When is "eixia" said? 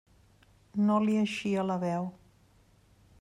1.25-1.67